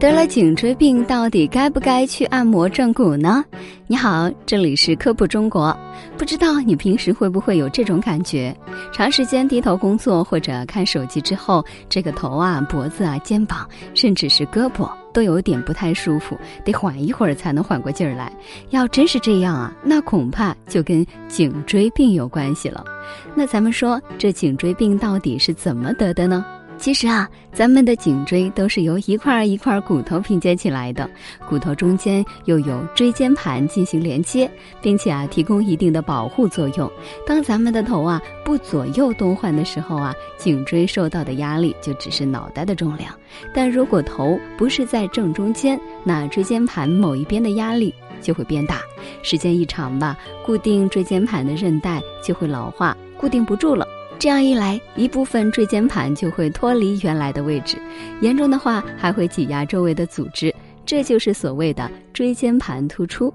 [0.00, 3.42] 得了颈椎病，到底该不该去按摩正骨呢？
[3.86, 5.74] 你好，这里是科普中国。
[6.18, 8.54] 不知道你平时会不会有这种感觉？
[8.92, 18.30] 长时间低头工作或者看手机之后，这个头啊、脖子啊、肩膀，甚至是胳膊都有点不太舒服，得缓一会儿才能缓过劲儿来。
[18.70, 22.84] 要真是这样啊，那恐怕就跟颈椎病有关系了。
[23.34, 26.44] 那咱们说，这颈椎病到底是怎么得的呢？
[26.76, 31.08] 其实啊，咱们的颈椎都是由一块一块骨头拼接起来的，
[31.48, 34.50] 骨头中间又有椎间盘进行连接，
[34.82, 36.90] 并且啊提供一定的保护作用。
[37.26, 43.10] 当咱们的头啊不左右动换的时候啊，颈椎受到的压力就只是脑袋的重量；
[43.54, 48.82] 但如果头不是在正中间，那椎间盘某一边的压力就会变大。
[49.22, 53.86] 时间一长吧，固定椎间盘的韧带就会老化，固定不住了。
[54.24, 57.76] 这样一来，一部分椎间盘就会脱离原来的位置，
[58.22, 60.50] 严重的话还会挤压周围的组织，
[60.86, 63.30] 这就是所谓的椎间盘突出。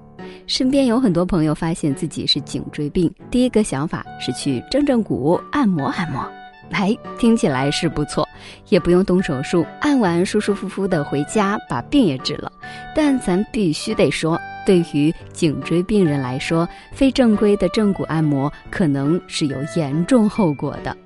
[0.48, 6.28] 身边有很多朋友发现自己是颈椎病，第一个想法是去正正骨按摩按摩，
[6.72, 8.28] 哎，听起来是不错，
[8.68, 12.50] 也不用动手术，按完舒舒服服的回家，把病也治了。
[12.96, 14.36] 但咱必须得说。
[14.66, 20.96] 对于颈椎病人来说，非正规的正骨按摩可能是有严重后果的。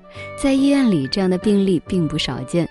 [0.41, 2.67] 在医院里，这样的病例并不少见。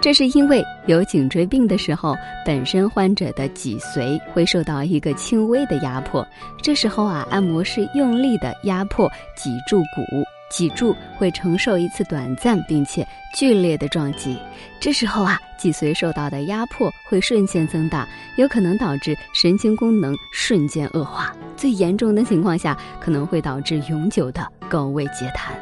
[0.00, 2.14] 这是因为有颈椎病的时候，
[2.46, 6.24] 本身患者的脊髓会受到一个轻微的压迫，
[6.62, 10.24] 这时候啊，按摩师用力的压迫脊柱骨。
[10.50, 14.38] 脊柱会承受一次短暂并且剧烈的撞击，
[14.80, 18.08] 这时候啊，脊髓受到的压迫会瞬间增大，
[18.38, 25.52] 有可能导致神经功能瞬间恶化，最严重的情况下可能会导致永久的高位截瘫。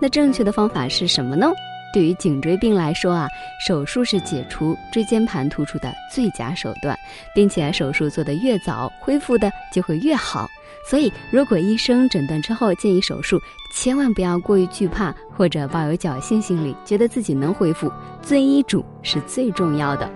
[0.00, 1.52] 那正确的方法是什么呢？
[1.92, 3.28] 对于颈椎病来说啊，
[3.66, 6.98] 手术是解除椎间盘突出的最佳手段，
[7.34, 10.48] 并且手术做得越早，恢复的就会越好。
[10.88, 13.38] 所以，如果医生诊断之后建议手术，
[13.74, 17.92] 千万不要过于惧怕或者抱有侥幸心理，觉得自己能恢复。
[18.22, 20.10] 遵医嘱是最重要的。